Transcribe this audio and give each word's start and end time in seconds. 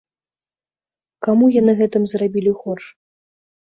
Каму 1.29 1.45
яны 1.59 1.79
гэтым 1.85 2.03
зрабілі 2.17 2.51
горш? 2.67 2.85